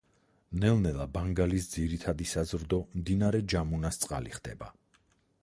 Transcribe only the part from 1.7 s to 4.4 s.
ძირითადი საზრდო მდინარე ჯამუნას წყალი